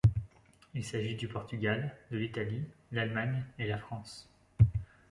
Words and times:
Il 0.73 0.83
s'agit 0.83 1.13
du 1.13 1.27
Portugal, 1.27 1.95
de 2.09 2.17
l'Italie, 2.17 2.63
l'Allemagne 2.91 3.43
et 3.59 3.67
la 3.67 3.77
France. 3.77 4.27